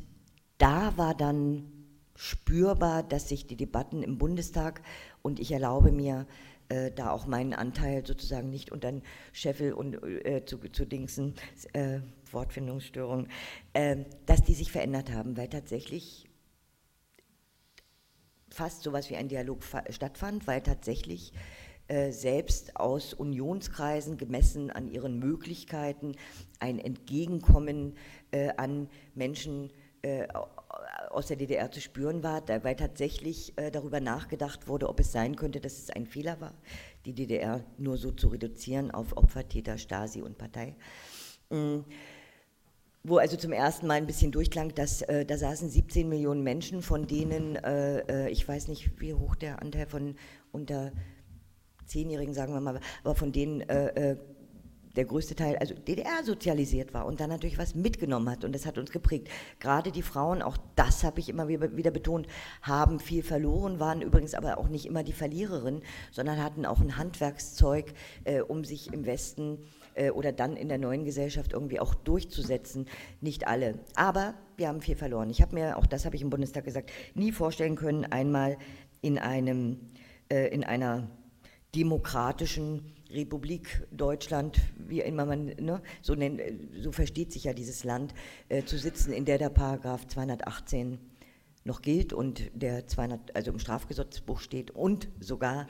da 0.58 0.98
war 0.98 1.14
dann 1.14 1.72
spürbar, 2.16 3.04
dass 3.04 3.30
sich 3.30 3.46
die 3.46 3.58
Debatten 3.58 4.04
im 4.04 4.18
Bundestag 4.18 4.82
und 5.22 5.40
ich 5.40 5.52
erlaube 5.52 5.92
mir 5.92 6.28
äh, 6.72 6.92
da 6.92 7.12
auch 7.12 7.26
meinen 7.26 7.54
Anteil 7.54 8.06
sozusagen 8.06 8.50
nicht 8.50 8.72
unter 8.72 8.92
den 8.92 9.04
Scheffel 9.34 9.74
und 9.74 10.02
äh, 10.04 10.46
zu, 10.46 10.58
zu 10.58 10.86
Dingsen, 10.86 11.36
äh, 11.74 12.00
Wortfindungsstörung, 12.32 13.28
äh, 13.74 13.98
dass 14.26 14.42
die 14.44 14.54
sich 14.54 14.72
verändert 14.72 15.12
haben, 15.12 15.36
weil 15.36 15.50
tatsächlich 15.50 16.30
fast 18.50 18.84
sowas 18.84 19.10
wie 19.10 19.18
ein 19.18 19.28
Dialog 19.28 19.64
stattfand, 19.90 20.48
weil 20.48 20.62
tatsächlich 20.62 21.34
äh, 21.90 22.12
selbst 22.12 22.78
aus 22.78 23.14
Unionskreisen 23.14 24.18
gemessen 24.18 24.72
an 24.72 24.88
ihren 24.88 25.20
Möglichkeiten 25.20 26.16
ein 26.60 26.80
Entgegenkommen 26.80 27.98
äh, 28.32 28.50
an 28.56 28.90
Menschen 29.14 29.74
äh, 30.04 30.26
aus 31.14 31.28
der 31.28 31.38
DDR 31.38 31.72
zu 31.72 31.82
spüren 31.82 32.24
war, 32.24 32.44
weil 32.64 32.76
tatsächlich 32.76 33.54
äh, 33.58 33.72
darüber 33.72 34.00
nachgedacht 34.00 34.68
wurde, 34.68 34.90
ob 34.90 35.00
es 35.00 35.12
sein 35.12 35.36
könnte, 35.36 35.60
dass 35.60 35.78
es 35.78 35.90
ein 35.90 36.06
Fehler 36.06 36.40
war, 36.42 36.54
die 37.06 37.14
DDR 37.14 37.64
nur 37.78 37.98
so 37.98 38.12
zu 38.12 38.30
reduzieren 38.30 38.92
auf 38.92 39.16
Opfer, 39.18 39.48
Täter, 39.48 39.78
Stasi 39.78 40.22
und 40.22 40.38
Partei. 40.38 40.76
Mhm 41.50 41.86
wo 43.04 43.18
also 43.18 43.36
zum 43.36 43.52
ersten 43.52 43.88
Mal 43.88 43.96
ein 43.96 44.08
bisschen 44.08 44.32
durchklang, 44.32 44.76
dass 44.76 45.02
äh, 45.02 45.26
da 45.26 45.38
saßen 45.38 45.70
17 45.70 46.08
Millionen 46.08 46.44
Menschen, 46.44 46.82
von 46.82 47.08
denen, 47.08 47.56
äh, 47.56 48.00
äh, 48.00 48.30
ich 48.30 48.48
weiß 48.48 48.68
nicht, 48.68 49.00
wie 49.00 49.14
hoch 49.14 49.36
der 49.36 49.62
Anteil 49.62 49.88
von 49.88 50.16
unter 50.52 50.92
Zehnjährigen, 51.86 52.34
sagen 52.34 52.54
wir 52.54 52.62
mal, 52.62 52.80
aber 53.04 53.16
von 53.16 53.32
denen 53.32 53.62
äh, 53.62 54.12
äh 54.12 54.18
der 54.96 55.06
größte 55.06 55.36
Teil, 55.36 55.58
also 55.58 55.74
DDR 55.74 56.24
sozialisiert 56.24 56.94
war 56.94 57.06
und 57.06 57.20
dann 57.20 57.30
natürlich 57.30 57.58
was 57.58 57.76
mitgenommen 57.76 58.30
hat 58.30 58.44
und 58.44 58.54
das 58.54 58.66
hat 58.66 58.78
uns 58.78 58.92
geprägt. 58.92 59.30
Gerade 59.60 59.92
die 59.92 60.02
Frauen, 60.02 60.42
auch 60.42 60.58
das 60.76 61.04
habe 61.04 61.20
ich 61.20 61.30
immer 61.30 61.48
wieder 61.48 61.92
betont, 61.92 62.28
haben 62.62 63.00
viel 63.00 63.24
verloren, 63.24 63.80
waren 63.80 64.02
übrigens 64.02 64.34
aber 64.34 64.58
auch 64.58 64.68
nicht 64.68 64.86
immer 64.86 65.04
die 65.04 65.14
Verliererinnen, 65.14 65.82
sondern 66.12 66.44
hatten 66.44 66.66
auch 66.66 66.80
ein 66.80 66.98
Handwerkszeug, 66.98 67.94
äh, 68.24 68.42
um 68.42 68.64
sich 68.64 68.94
im 68.94 69.06
Westen 69.06 69.60
äh, 69.96 70.12
oder 70.12 70.32
dann 70.32 70.56
in 70.56 70.70
der 70.70 70.78
neuen 70.78 71.06
Gesellschaft 71.06 71.54
irgendwie 71.54 71.80
auch 71.80 71.96
durchzusetzen. 71.96 72.88
Nicht 73.22 73.48
alle, 73.48 73.80
aber 73.96 74.34
wir 74.58 74.68
haben 74.68 74.82
viel 74.82 74.96
verloren. 74.96 75.30
Ich 75.30 75.42
habe 75.42 75.56
mir, 75.56 75.78
auch 75.78 75.86
das 75.86 76.06
habe 76.06 76.16
ich 76.16 76.22
im 76.22 76.30
Bundestag 76.30 76.66
gesagt, 76.66 76.92
nie 77.16 77.32
vorstellen 77.32 77.76
können, 77.76 78.06
einmal 78.06 78.58
in 79.02 79.18
einem, 79.18 79.80
äh, 80.30 80.48
in 80.50 80.64
einer 80.64 81.08
demokratischen 81.74 82.94
Republik 83.12 83.86
Deutschland, 83.92 84.60
wie 84.78 85.02
immer 85.02 85.26
man, 85.26 85.46
ne, 85.60 85.82
so, 86.02 86.16
nennt, 86.16 86.42
so 86.80 86.92
versteht 86.92 87.32
sich 87.32 87.46
ja 87.46 87.54
dieses 87.54 87.84
Land, 87.84 88.14
äh, 88.50 88.64
zu 88.64 88.78
sitzen, 88.78 89.14
in 89.14 89.26
der 89.26 89.38
der 89.38 89.50
Paragraph 89.50 90.08
218 90.08 91.00
noch 91.64 91.82
gilt 91.82 92.14
und 92.14 92.50
der 92.54 92.88
200, 92.88 93.36
also 93.36 93.52
im 93.52 93.60
Strafgesetzbuch 93.60 94.40
steht 94.40 94.72
und 94.72 95.10
sogar 95.20 95.68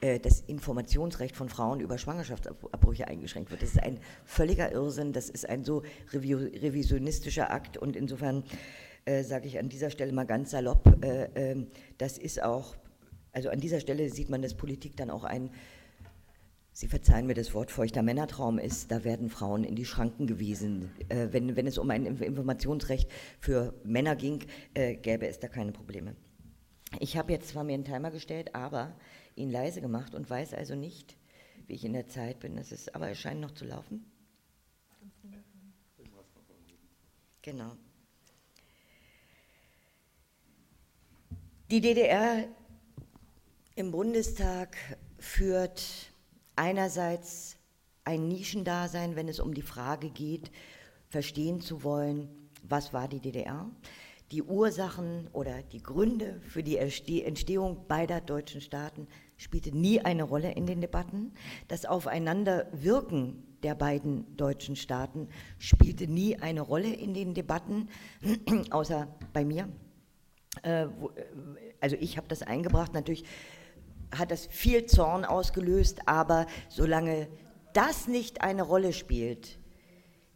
äh, 0.00 0.20
das 0.20 0.40
Informationsrecht 0.40 1.34
von 1.34 1.48
Frauen 1.48 1.80
über 1.80 1.98
Schwangerschaftsabbrüche 1.98 3.08
eingeschränkt 3.08 3.50
wird. 3.50 3.62
Das 3.62 3.70
ist 3.70 3.82
ein 3.82 3.98
völliger 4.24 4.70
Irrsinn, 4.70 5.12
das 5.12 5.30
ist 5.30 5.48
ein 5.48 5.64
so 5.64 5.82
revisionistischer 6.12 7.50
Akt 7.50 7.76
und 7.78 7.96
insofern 7.96 8.44
äh, 9.06 9.22
sage 9.22 9.48
ich 9.48 9.58
an 9.58 9.68
dieser 9.68 9.90
Stelle 9.90 10.12
mal 10.12 10.24
ganz 10.24 10.50
salopp, 10.50 11.02
äh, 11.02 11.28
ähm, 11.34 11.66
das 11.98 12.18
ist 12.18 12.42
auch, 12.42 12.76
also 13.32 13.48
an 13.48 13.60
dieser 13.60 13.80
Stelle 13.80 14.08
sieht 14.10 14.28
man, 14.28 14.42
dass 14.42 14.54
Politik 14.54 14.96
dann 14.96 15.10
auch 15.10 15.24
ein 15.24 15.50
Sie 16.76 16.88
verzeihen 16.88 17.28
mir 17.28 17.34
das 17.34 17.54
Wort 17.54 17.70
feuchter 17.70 18.02
Männertraum 18.02 18.58
ist, 18.58 18.90
da 18.90 19.04
werden 19.04 19.30
Frauen 19.30 19.62
in 19.62 19.76
die 19.76 19.84
Schranken 19.84 20.26
gewiesen. 20.26 20.90
Äh, 21.08 21.28
wenn, 21.30 21.54
wenn 21.54 21.68
es 21.68 21.78
um 21.78 21.88
ein 21.88 22.04
Informationsrecht 22.04 23.08
für 23.38 23.74
Männer 23.84 24.16
ging, 24.16 24.44
äh, 24.74 24.96
gäbe 24.96 25.28
es 25.28 25.38
da 25.38 25.46
keine 25.46 25.70
Probleme. 25.70 26.16
Ich 26.98 27.16
habe 27.16 27.30
jetzt 27.30 27.50
zwar 27.50 27.62
mir 27.62 27.74
einen 27.74 27.84
Timer 27.84 28.10
gestellt, 28.10 28.56
aber 28.56 28.92
ihn 29.36 29.52
leise 29.52 29.80
gemacht 29.80 30.16
und 30.16 30.28
weiß 30.28 30.52
also 30.52 30.74
nicht, 30.74 31.16
wie 31.68 31.74
ich 31.74 31.84
in 31.84 31.92
der 31.92 32.08
Zeit 32.08 32.40
bin. 32.40 32.56
Das 32.56 32.72
ist, 32.72 32.92
aber 32.92 33.08
es 33.08 33.20
scheint 33.20 33.40
noch 33.40 33.52
zu 33.52 33.64
laufen. 33.64 34.04
Genau. 37.42 37.70
Die 41.70 41.80
DDR 41.80 42.48
im 43.76 43.92
Bundestag 43.92 44.76
führt 45.20 46.12
einerseits 46.56 47.56
ein 48.04 48.28
Nischendasein, 48.28 49.16
wenn 49.16 49.28
es 49.28 49.40
um 49.40 49.54
die 49.54 49.62
Frage 49.62 50.10
geht, 50.10 50.50
verstehen 51.08 51.60
zu 51.60 51.84
wollen, 51.84 52.28
was 52.62 52.92
war 52.92 53.08
die 53.08 53.20
DDR, 53.20 53.70
die 54.32 54.42
Ursachen 54.42 55.28
oder 55.32 55.62
die 55.62 55.82
Gründe 55.82 56.40
für 56.40 56.62
die 56.62 56.78
Entstehung 56.78 57.86
beider 57.86 58.20
deutschen 58.20 58.60
Staaten 58.60 59.06
spielte 59.36 59.76
nie 59.76 60.00
eine 60.00 60.22
Rolle 60.22 60.52
in 60.52 60.66
den 60.66 60.80
Debatten. 60.80 61.32
Das 61.68 61.84
Aufeinanderwirken 61.84 63.42
der 63.62 63.74
beiden 63.74 64.36
deutschen 64.36 64.76
Staaten 64.76 65.28
spielte 65.58 66.06
nie 66.06 66.36
eine 66.36 66.62
Rolle 66.62 66.92
in 66.92 67.14
den 67.14 67.34
Debatten, 67.34 67.88
außer 68.70 69.08
bei 69.32 69.44
mir. 69.44 69.68
Äh, 70.62 70.86
also 71.80 71.96
ich 72.00 72.16
habe 72.16 72.28
das 72.28 72.42
eingebracht, 72.42 72.94
natürlich 72.94 73.24
hat 74.18 74.30
das 74.30 74.46
viel 74.46 74.86
Zorn 74.86 75.24
ausgelöst, 75.24 76.06
aber 76.06 76.46
solange 76.68 77.28
das 77.72 78.08
nicht 78.08 78.42
eine 78.42 78.62
Rolle 78.62 78.92
spielt 78.92 79.58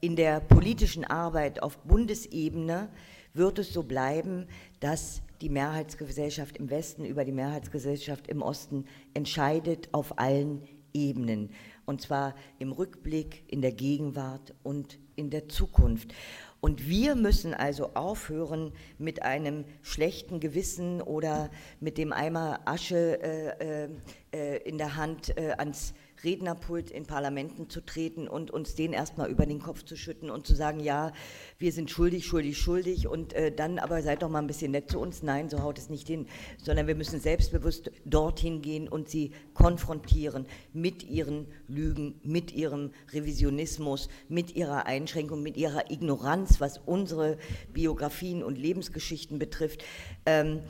in 0.01 0.17
der 0.17 0.41
politischen 0.41 1.05
Arbeit 1.05 1.63
auf 1.63 1.79
Bundesebene, 1.79 2.89
wird 3.35 3.59
es 3.59 3.73
so 3.73 3.83
bleiben, 3.83 4.47
dass 4.81 5.23
die 5.41 5.49
Mehrheitsgesellschaft 5.49 6.57
im 6.57 6.71
Westen 6.71 7.05
über 7.05 7.25
die 7.25 7.33
Mehrheitsgesellschaft 7.33 8.27
im 8.29 8.43
Osten 8.43 8.87
entscheidet 9.15 9.89
auf 9.93 10.19
allen 10.19 10.63
Ebenen. 10.93 11.51
Und 11.87 12.01
zwar 12.03 12.35
im 12.59 12.73
Rückblick, 12.73 13.45
in 13.47 13.63
der 13.63 13.73
Gegenwart 13.73 14.55
und 14.63 14.99
in 15.17 15.31
der 15.31 15.49
Zukunft. 15.49 16.13
Und 16.61 16.89
wir 16.89 17.15
müssen 17.15 17.55
also 17.55 17.95
aufhören, 17.95 18.73
mit 18.99 19.23
einem 19.23 19.65
schlechten 19.83 20.41
Gewissen 20.41 21.01
oder 21.01 21.51
mit 21.81 21.99
dem 21.99 22.13
Eimer 22.13 22.61
Asche 22.65 23.23
äh, 23.23 23.85
äh, 23.85 23.89
äh 24.33 24.69
in 24.69 24.77
der 24.77 24.97
Hand 24.97 25.37
äh, 25.39 25.53
ans 25.57 25.95
Rednerpult 26.25 26.91
in 26.91 27.07
Parlamenten 27.07 27.71
zu 27.71 27.81
treten 27.81 28.29
und 28.29 28.51
uns 28.51 28.75
den 28.75 28.93
erstmal 28.93 29.31
über 29.31 29.47
den 29.47 29.61
Kopf 29.61 29.85
zu 29.85 29.97
schütten 29.97 30.31
und 30.31 30.47
zu 30.47 30.55
sagen, 30.55 30.81
ja, 30.81 31.13
wir 31.59 31.73
sind 31.73 31.91
schuldig, 31.91 32.27
schuldig, 32.27 32.59
schuldig 32.59 33.09
und 33.09 33.33
äh, 33.33 33.53
dann 33.53 33.79
aber 33.79 34.03
seid 34.03 34.23
doch 34.23 34.29
mal 34.29 34.41
ein 34.41 34.47
bisschen 34.47 34.73
nett 34.73 34.91
zu 34.91 34.99
uns. 34.99 35.23
Nein, 35.23 35.49
so 35.49 35.63
haut 35.63 35.79
es 35.79 35.91
nicht 35.91 36.07
hin, 36.07 36.27
sondern 36.63 36.87
wir 36.87 36.95
müssen 36.95 37.21
selbstbewusst 37.21 37.91
dorthin 38.05 38.63
gehen 38.63 38.89
und 38.89 39.09
sie 39.09 39.33
konfrontieren 39.55 40.47
mit 40.73 41.03
ihren 41.05 41.47
Lügen, 41.67 42.21
mit 42.23 42.53
ihrem 42.53 42.93
Revisionismus, 43.13 44.09
mit 44.29 44.57
ihrer 44.57 44.87
Einschränkung, 44.87 45.43
mit 45.43 45.57
ihrer 45.57 45.91
Ignoranz, 45.91 46.61
was 46.61 46.79
unsere 46.79 47.39
Biografien 47.73 48.43
und 48.43 48.59
Lebensgeschichten 48.59 49.39
betrifft. 49.39 49.85
Ähm, 50.27 50.61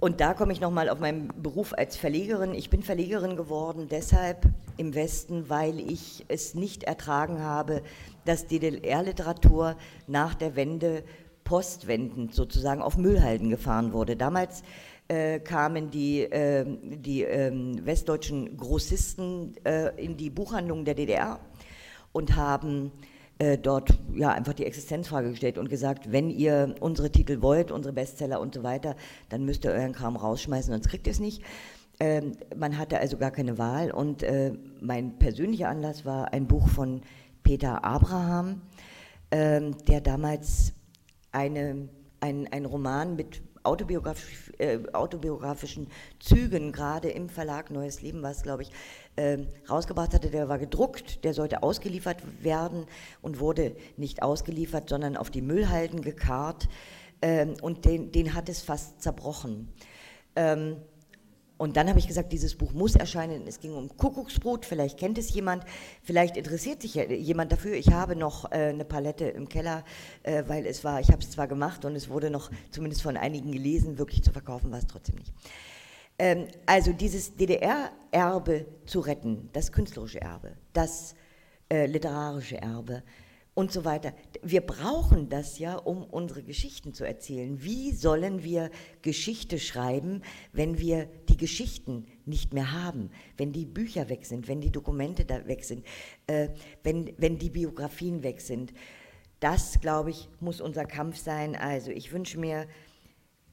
und 0.00 0.20
da 0.20 0.34
komme 0.34 0.52
ich 0.52 0.60
nochmal 0.60 0.88
auf 0.88 0.98
meinen 0.98 1.28
Beruf 1.40 1.72
als 1.72 1.96
Verlegerin. 1.96 2.54
Ich 2.54 2.68
bin 2.68 2.82
Verlegerin 2.82 3.36
geworden 3.36 3.86
deshalb 3.88 4.46
im 4.76 4.94
Westen, 4.94 5.48
weil 5.48 5.78
ich 5.78 6.24
es 6.28 6.54
nicht 6.54 6.82
ertragen 6.82 7.40
habe, 7.40 7.82
dass 8.24 8.46
DDR-Literatur 8.46 9.76
nach 10.06 10.34
der 10.34 10.56
Wende 10.56 11.04
postwendend 11.44 12.34
sozusagen 12.34 12.82
auf 12.82 12.96
Müllhalden 12.96 13.50
gefahren 13.50 13.92
wurde. 13.92 14.16
Damals 14.16 14.62
äh, 15.08 15.38
kamen 15.38 15.90
die, 15.90 16.22
äh, 16.22 16.64
die 16.82 17.22
äh, 17.24 17.52
westdeutschen 17.84 18.56
Grossisten 18.56 19.54
äh, 19.64 19.90
in 20.02 20.16
die 20.16 20.30
Buchhandlungen 20.30 20.84
der 20.84 20.94
DDR 20.94 21.38
und 22.12 22.36
haben 22.36 22.90
äh, 23.38 23.58
dort 23.58 23.98
ja 24.14 24.30
einfach 24.30 24.52
die 24.52 24.64
Existenzfrage 24.64 25.30
gestellt 25.30 25.58
und 25.58 25.68
gesagt, 25.68 26.12
wenn 26.12 26.30
ihr 26.30 26.74
unsere 26.80 27.10
Titel 27.10 27.42
wollt, 27.42 27.72
unsere 27.72 27.92
Bestseller 27.92 28.40
und 28.40 28.54
so 28.54 28.62
weiter, 28.62 28.96
dann 29.28 29.44
müsst 29.44 29.64
ihr 29.64 29.72
euren 29.72 29.92
Kram 29.92 30.16
rausschmeißen, 30.16 30.72
sonst 30.72 30.88
kriegt 30.88 31.06
ihr 31.06 31.12
es 31.12 31.20
nicht. 31.20 31.42
Ähm, 32.00 32.32
man 32.56 32.78
hatte 32.78 32.98
also 32.98 33.16
gar 33.16 33.30
keine 33.30 33.58
Wahl 33.58 33.90
und 33.90 34.22
äh, 34.22 34.52
mein 34.80 35.18
persönlicher 35.18 35.68
Anlass 35.68 36.04
war 36.04 36.32
ein 36.32 36.46
Buch 36.46 36.68
von 36.68 37.02
Peter 37.42 37.84
Abraham, 37.84 38.62
ähm, 39.30 39.76
der 39.86 40.00
damals 40.00 40.72
eine, 41.30 41.88
ein, 42.20 42.48
ein 42.52 42.64
Roman 42.64 43.16
mit 43.16 43.42
autobiografisch, 43.64 44.52
äh, 44.58 44.78
autobiografischen 44.92 45.88
Zügen, 46.20 46.72
gerade 46.72 47.10
im 47.10 47.28
Verlag 47.28 47.70
Neues 47.70 48.02
Leben 48.02 48.22
war 48.22 48.30
es, 48.30 48.42
glaube 48.42 48.62
ich, 48.62 48.70
äh, 49.16 49.38
rausgebracht 49.68 50.14
hatte, 50.14 50.30
der 50.30 50.48
war 50.48 50.58
gedruckt, 50.58 51.24
der 51.24 51.34
sollte 51.34 51.62
ausgeliefert 51.62 52.18
werden 52.42 52.86
und 53.22 53.40
wurde 53.40 53.76
nicht 53.96 54.22
ausgeliefert, 54.22 54.88
sondern 54.88 55.16
auf 55.16 55.30
die 55.30 55.42
Müllhalden 55.42 56.02
gekarrt 56.02 56.68
äh, 57.20 57.46
und 57.62 57.84
den, 57.84 58.12
den 58.12 58.34
hat 58.34 58.48
es 58.48 58.62
fast 58.62 59.02
zerbrochen. 59.02 59.72
Ähm, 60.36 60.76
und 61.56 61.76
dann 61.76 61.88
habe 61.88 61.98
ich 61.98 62.08
gesagt, 62.08 62.32
dieses 62.32 62.56
Buch 62.56 62.72
muss 62.72 62.96
erscheinen. 62.96 63.46
Es 63.46 63.60
ging 63.60 63.74
um 63.74 63.96
Kuckucksbrot, 63.96 64.66
vielleicht 64.66 64.98
kennt 64.98 65.18
es 65.18 65.32
jemand, 65.32 65.64
vielleicht 66.02 66.36
interessiert 66.36 66.82
sich 66.82 66.94
jemand 66.94 67.52
dafür. 67.52 67.74
Ich 67.74 67.92
habe 67.92 68.16
noch 68.16 68.50
äh, 68.50 68.70
eine 68.70 68.84
Palette 68.84 69.26
im 69.26 69.48
Keller, 69.48 69.84
äh, 70.24 70.42
weil 70.48 70.66
es 70.66 70.82
war, 70.82 71.00
ich 71.00 71.08
habe 71.08 71.22
es 71.22 71.30
zwar 71.30 71.46
gemacht 71.46 71.84
und 71.84 71.94
es 71.94 72.08
wurde 72.08 72.28
noch 72.28 72.50
zumindest 72.70 73.02
von 73.02 73.16
einigen 73.16 73.52
gelesen, 73.52 73.98
wirklich 73.98 74.22
zu 74.22 74.32
verkaufen 74.32 74.72
war 74.72 74.78
es 74.78 74.86
trotzdem 74.86 75.16
nicht. 75.16 75.32
Ähm, 76.18 76.48
also 76.66 76.92
dieses 76.92 77.36
DDR-Erbe 77.36 78.66
zu 78.86 79.00
retten, 79.00 79.48
das 79.52 79.70
künstlerische 79.70 80.20
Erbe, 80.20 80.56
das 80.72 81.14
äh, 81.68 81.86
literarische 81.86 82.60
Erbe, 82.60 83.02
und 83.54 83.70
so 83.70 83.84
weiter. 83.84 84.12
Wir 84.42 84.60
brauchen 84.60 85.28
das 85.28 85.58
ja, 85.58 85.76
um 85.76 86.02
unsere 86.02 86.42
Geschichten 86.42 86.92
zu 86.92 87.04
erzählen. 87.04 87.62
Wie 87.62 87.92
sollen 87.92 88.42
wir 88.42 88.70
Geschichte 89.00 89.58
schreiben, 89.58 90.22
wenn 90.52 90.78
wir 90.78 91.08
die 91.28 91.36
Geschichten 91.36 92.06
nicht 92.26 92.52
mehr 92.52 92.72
haben, 92.72 93.10
wenn 93.36 93.52
die 93.52 93.64
Bücher 93.64 94.08
weg 94.08 94.26
sind, 94.26 94.48
wenn 94.48 94.60
die 94.60 94.72
Dokumente 94.72 95.24
da 95.24 95.46
weg 95.46 95.64
sind, 95.64 95.86
äh, 96.26 96.48
wenn, 96.82 97.12
wenn 97.16 97.38
die 97.38 97.50
Biografien 97.50 98.22
weg 98.24 98.40
sind? 98.40 98.74
Das, 99.38 99.80
glaube 99.80 100.10
ich, 100.10 100.28
muss 100.40 100.60
unser 100.60 100.84
Kampf 100.84 101.18
sein. 101.18 101.54
Also 101.54 101.90
ich 101.90 102.12
wünsche 102.12 102.38
mir 102.38 102.66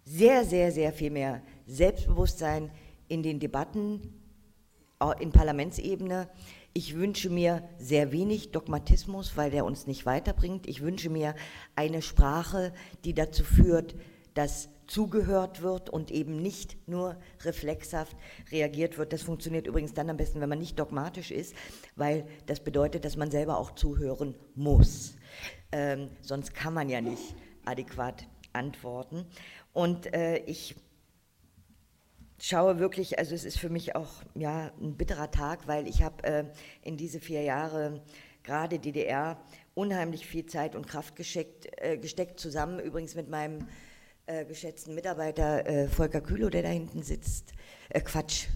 sehr, 0.03 0.45
sehr, 0.45 0.71
sehr 0.71 0.93
viel 0.93 1.11
mehr 1.11 1.43
Selbstbewusstsein 1.67 2.71
in 3.07 3.21
den 3.21 3.39
Debatten 3.39 4.01
in 5.19 5.31
Parlamentsebene 5.31 6.29
ich 6.73 6.95
wünsche 6.95 7.29
mir 7.29 7.67
sehr 7.77 8.11
wenig 8.11 8.51
Dogmatismus, 8.51 9.35
weil 9.35 9.51
der 9.51 9.65
uns 9.65 9.87
nicht 9.87 10.05
weiterbringt. 10.05 10.67
Ich 10.67 10.81
wünsche 10.81 11.09
mir 11.09 11.35
eine 11.75 12.01
Sprache, 12.01 12.73
die 13.03 13.13
dazu 13.13 13.43
führt, 13.43 13.95
dass 14.33 14.69
zugehört 14.91 15.61
wird 15.61 15.89
und 15.89 16.11
eben 16.11 16.41
nicht 16.41 16.77
nur 16.87 17.15
reflexhaft 17.43 18.15
reagiert 18.51 18.97
wird. 18.97 19.13
Das 19.13 19.21
funktioniert 19.21 19.65
übrigens 19.65 19.93
dann 19.93 20.09
am 20.09 20.17
besten, 20.17 20.41
wenn 20.41 20.49
man 20.49 20.59
nicht 20.59 20.77
dogmatisch 20.77 21.31
ist, 21.31 21.55
weil 21.95 22.27
das 22.45 22.59
bedeutet, 22.59 23.05
dass 23.05 23.15
man 23.15 23.31
selber 23.31 23.57
auch 23.57 23.71
zuhören 23.71 24.35
muss. 24.53 25.15
Ähm, 25.71 26.09
sonst 26.21 26.53
kann 26.53 26.73
man 26.73 26.89
ja 26.89 26.99
nicht 26.99 27.35
adäquat 27.63 28.27
antworten. 28.51 29.25
Und 29.71 30.13
äh, 30.13 30.39
ich 30.39 30.75
schaue 32.41 32.79
wirklich, 32.79 33.19
also 33.19 33.35
es 33.35 33.45
ist 33.45 33.59
für 33.59 33.69
mich 33.69 33.95
auch 33.95 34.09
ja, 34.35 34.71
ein 34.81 34.95
bitterer 34.97 35.31
Tag, 35.31 35.67
weil 35.67 35.87
ich 35.87 36.01
habe 36.03 36.23
äh, 36.23 36.45
in 36.81 36.97
diese 36.97 37.19
vier 37.19 37.43
Jahre 37.43 38.01
gerade 38.43 38.79
DDR 38.79 39.39
unheimlich 39.73 40.25
viel 40.25 40.45
Zeit 40.45 40.75
und 40.75 40.87
Kraft 40.87 41.15
gesteckt, 41.15 41.67
äh, 41.77 41.97
gesteckt 41.97 42.39
zusammen. 42.39 42.79
Übrigens 42.79 43.15
mit 43.15 43.29
meinem 43.29 43.67
äh, 44.25 44.45
geschätzten 44.45 44.95
Mitarbeiter 44.95 45.67
äh, 45.67 45.87
Volker 45.87 46.21
Kühlow, 46.21 46.49
der 46.49 46.63
da 46.63 46.69
hinten 46.69 47.03
sitzt. 47.03 47.53
Äh, 47.89 48.01
Quatsch, 48.01 48.47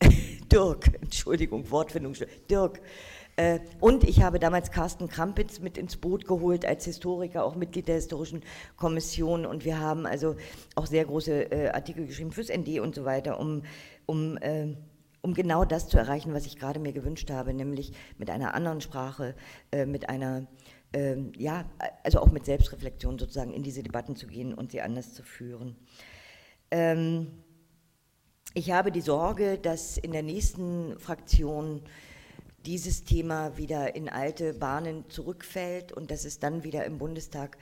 Dirk, 0.52 0.94
Entschuldigung, 1.00 1.70
Wortfindung, 1.70 2.14
Dirk, 2.48 2.80
und 3.80 4.04
ich 4.04 4.22
habe 4.22 4.38
damals 4.38 4.70
Carsten 4.70 5.08
Krampitz 5.08 5.60
mit 5.60 5.78
ins 5.78 5.96
Boot 5.96 6.26
geholt 6.26 6.66
als 6.66 6.84
Historiker, 6.84 7.44
auch 7.44 7.54
Mitglied 7.54 7.88
der 7.88 7.96
Historischen 7.96 8.42
Kommission. 8.76 9.46
Und 9.46 9.64
wir 9.64 9.78
haben 9.78 10.06
also 10.06 10.36
auch 10.74 10.86
sehr 10.86 11.04
große 11.04 11.52
äh, 11.52 11.68
Artikel 11.70 12.06
geschrieben 12.06 12.32
fürs 12.32 12.48
ND 12.48 12.80
und 12.80 12.94
so 12.94 13.04
weiter, 13.04 13.38
um, 13.38 13.62
um, 14.06 14.36
äh, 14.38 14.74
um 15.22 15.34
genau 15.34 15.64
das 15.64 15.88
zu 15.88 15.98
erreichen, 15.98 16.34
was 16.34 16.46
ich 16.46 16.58
gerade 16.58 16.80
mir 16.80 16.92
gewünscht 16.92 17.30
habe, 17.30 17.54
nämlich 17.54 17.92
mit 18.18 18.30
einer 18.30 18.54
anderen 18.54 18.80
Sprache, 18.80 19.34
mit 19.86 20.08
einer 20.08 20.46
ja, 21.36 21.66
also 22.02 22.18
auch 22.18 22.32
mit 22.32 22.44
Selbstreflexion 22.44 23.16
sozusagen 23.16 23.52
in 23.52 23.62
diese 23.62 23.84
Debatten 23.84 24.16
zu 24.16 24.26
gehen 24.26 24.52
und 24.52 24.72
sie 24.72 24.80
anders 24.80 25.14
zu 25.14 25.22
führen. 25.22 25.76
Ähm, 26.72 27.28
ich 28.54 28.72
habe 28.72 28.90
die 28.90 29.00
Sorge, 29.00 29.58
dass 29.58 29.96
in 29.96 30.10
der 30.10 30.24
nächsten 30.24 30.98
Fraktion 30.98 31.82
dieses 32.66 33.04
Thema 33.04 33.56
wieder 33.56 33.94
in 33.94 34.08
alte 34.08 34.54
Bahnen 34.54 35.08
zurückfällt 35.08 35.92
und 35.92 36.10
dass 36.10 36.24
es 36.24 36.38
dann 36.38 36.62
wieder 36.62 36.84
im 36.84 36.98
Bundestag 36.98 37.56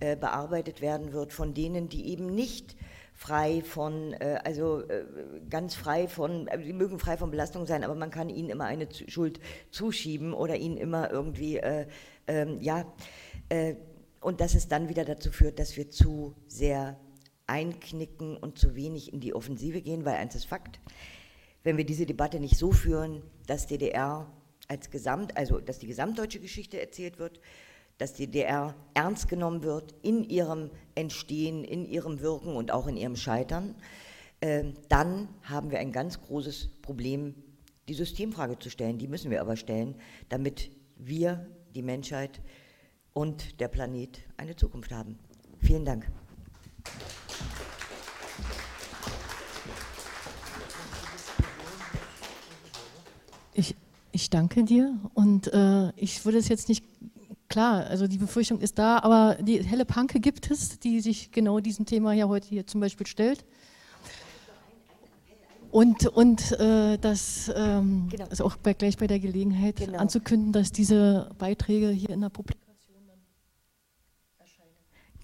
äh, 0.00 0.16
bearbeitet 0.16 0.80
werden 0.80 1.12
wird 1.12 1.32
von 1.32 1.54
denen, 1.54 1.88
die 1.88 2.08
eben 2.08 2.34
nicht 2.34 2.76
frei 3.14 3.62
von, 3.62 4.12
äh, 4.14 4.40
also 4.44 4.80
äh, 4.82 5.04
ganz 5.48 5.74
frei 5.74 6.08
von, 6.08 6.48
äh, 6.48 6.58
die 6.58 6.72
mögen 6.72 6.98
frei 6.98 7.16
von 7.16 7.30
Belastung 7.30 7.66
sein, 7.66 7.84
aber 7.84 7.94
man 7.94 8.10
kann 8.10 8.28
ihnen 8.28 8.50
immer 8.50 8.64
eine 8.64 8.88
zu 8.88 9.08
Schuld 9.08 9.40
zuschieben 9.70 10.34
oder 10.34 10.56
ihnen 10.56 10.76
immer 10.76 11.10
irgendwie, 11.10 11.58
äh, 11.58 11.86
ähm, 12.26 12.60
ja, 12.60 12.84
äh, 13.48 13.74
und 14.20 14.40
dass 14.40 14.54
es 14.54 14.68
dann 14.68 14.88
wieder 14.88 15.04
dazu 15.04 15.30
führt, 15.30 15.58
dass 15.58 15.76
wir 15.76 15.90
zu 15.90 16.34
sehr 16.48 16.98
einknicken 17.46 18.36
und 18.36 18.58
zu 18.58 18.74
wenig 18.74 19.12
in 19.12 19.20
die 19.20 19.34
Offensive 19.34 19.82
gehen, 19.82 20.04
weil 20.04 20.14
eins 20.14 20.34
ist 20.34 20.46
Fakt, 20.46 20.80
wenn 21.62 21.76
wir 21.76 21.84
diese 21.84 22.06
Debatte 22.06 22.40
nicht 22.40 22.56
so 22.56 22.72
führen, 22.72 23.22
dass 23.46 23.66
DDR 23.66 24.26
als 24.68 24.90
Gesamt, 24.90 25.36
also 25.36 25.60
dass 25.60 25.78
die 25.78 25.86
gesamtdeutsche 25.86 26.40
Geschichte 26.40 26.80
erzählt 26.80 27.18
wird, 27.18 27.40
dass 27.98 28.14
die 28.14 28.26
DDR 28.26 28.74
ernst 28.94 29.28
genommen 29.28 29.62
wird 29.62 29.94
in 30.02 30.24
ihrem 30.24 30.70
Entstehen, 30.94 31.64
in 31.64 31.86
ihrem 31.86 32.20
Wirken 32.20 32.56
und 32.56 32.72
auch 32.72 32.86
in 32.86 32.96
ihrem 32.96 33.16
Scheitern, 33.16 33.74
äh, 34.40 34.64
dann 34.88 35.28
haben 35.42 35.70
wir 35.70 35.78
ein 35.78 35.92
ganz 35.92 36.20
großes 36.20 36.68
Problem, 36.82 37.34
die 37.88 37.94
Systemfrage 37.94 38.58
zu 38.58 38.70
stellen. 38.70 38.98
Die 38.98 39.08
müssen 39.08 39.30
wir 39.30 39.40
aber 39.40 39.56
stellen, 39.56 39.94
damit 40.28 40.70
wir, 40.96 41.46
die 41.74 41.82
Menschheit 41.82 42.40
und 43.12 43.60
der 43.60 43.68
Planet 43.68 44.20
eine 44.36 44.54
Zukunft 44.54 44.92
haben. 44.92 45.18
Vielen 45.60 45.84
Dank. 45.84 46.06
Ich, 54.14 54.30
danke 54.30 54.62
dir 54.62 54.96
und 55.14 55.52
äh, 55.52 55.90
ich 55.96 56.24
würde 56.24 56.38
es 56.38 56.46
jetzt 56.46 56.68
nicht, 56.68 56.84
klar, 57.48 57.84
also 57.86 58.06
die 58.06 58.18
Befürchtung 58.18 58.60
ist 58.60 58.78
da, 58.78 58.98
aber 59.00 59.36
die 59.42 59.60
helle 59.64 59.84
Panke 59.84 60.20
gibt 60.20 60.52
es, 60.52 60.78
die 60.78 61.00
sich 61.00 61.32
genau 61.32 61.58
diesem 61.58 61.84
Thema 61.84 62.12
ja 62.12 62.28
heute 62.28 62.46
hier 62.48 62.64
zum 62.64 62.80
Beispiel 62.80 63.08
stellt. 63.08 63.44
Und, 65.72 66.06
und 66.06 66.52
äh, 66.60 66.96
das 66.98 67.50
ähm, 67.56 68.06
genau. 68.08 68.26
ist 68.28 68.40
auch 68.40 68.56
bei, 68.56 68.74
gleich 68.74 68.96
bei 68.98 69.08
der 69.08 69.18
Gelegenheit 69.18 69.76
genau. 69.78 69.98
anzukündigen, 69.98 70.52
dass 70.52 70.70
diese 70.70 71.28
Beiträge 71.36 71.88
hier 71.88 72.10
in 72.10 72.20
der 72.20 72.28
Publikation 72.28 72.63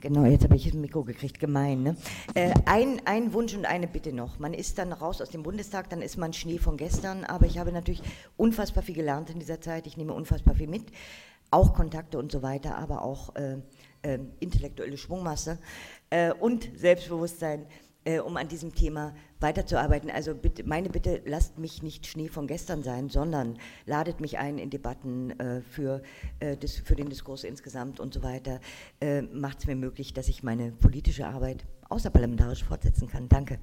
Genau, 0.01 0.25
jetzt 0.25 0.45
habe 0.45 0.57
ich 0.57 0.73
ein 0.73 0.81
Mikro 0.81 1.05
gekriegt, 1.05 1.39
gemein. 1.39 1.83
Ne? 1.83 1.97
Äh, 2.35 2.55
ein, 2.65 3.03
ein 3.05 3.35
Wunsch 3.35 3.55
und 3.55 3.67
eine 3.67 3.87
Bitte 3.87 4.15
noch. 4.15 4.39
Man 4.39 4.55
ist 4.55 4.79
dann 4.79 4.93
raus 4.93 5.21
aus 5.21 5.29
dem 5.29 5.43
Bundestag, 5.43 5.91
dann 5.91 6.01
ist 6.01 6.17
man 6.17 6.33
Schnee 6.33 6.59
von 6.59 6.79
gestern, 6.79 7.25
aber 7.25 7.45
ich 7.45 7.59
habe 7.59 7.71
natürlich 7.71 8.03
unfassbar 8.39 8.83
viel 8.83 8.95
gelernt 8.95 9.29
in 9.29 9.39
dieser 9.39 9.61
Zeit. 9.61 9.87
Ich 9.87 9.99
nehme 9.99 10.15
unfassbar 10.15 10.55
viel 10.55 10.69
mit, 10.69 10.87
auch 11.51 11.75
Kontakte 11.75 12.19
und 12.19 12.33
so 12.33 12.43
weiter, 12.43 12.79
aber 12.79 13.03
auch 13.03 13.37
äh, 13.37 13.59
äh, 14.01 14.19
intellektuelle 14.39 14.97
Schwungmasse 14.97 15.59
äh, 16.09 16.33
und 16.33 16.71
Selbstbewusstsein 16.77 17.67
äh, 18.05 18.21
um 18.21 18.37
an 18.37 18.49
diesem 18.49 18.75
Thema 18.75 19.15
weiterzuarbeiten. 19.41 20.11
Also 20.11 20.35
bitte, 20.35 20.65
meine 20.65 20.89
Bitte, 20.89 21.23
lasst 21.25 21.59
mich 21.59 21.83
nicht 21.83 22.07
Schnee 22.07 22.29
von 22.29 22.47
gestern 22.47 22.83
sein, 22.83 23.09
sondern 23.09 23.59
ladet 23.87 24.21
mich 24.21 24.39
ein 24.39 24.59
in 24.59 24.71
Debatten 24.71 25.39
äh, 25.39 25.61
für, 25.63 26.03
äh, 26.41 26.57
das, 26.57 26.77
für 26.77 26.97
den 26.97 27.09
Diskurs 27.09 27.45
insgesamt 27.45 28.01
und 28.01 28.15
so 28.15 28.23
weiter. 28.23 28.61
Äh, 29.01 29.23
Macht 29.23 29.61
es 29.61 29.67
mir 29.67 29.77
möglich, 29.77 30.13
dass 30.15 30.29
ich 30.29 30.43
meine 30.43 30.73
politische 30.73 31.27
Arbeit 31.27 31.67
außerparlamentarisch 31.89 32.65
fortsetzen 32.65 33.09
kann. 33.09 33.29
Danke. 33.29 33.59